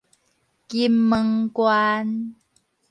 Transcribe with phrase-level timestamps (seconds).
[0.67, 2.33] 金門縣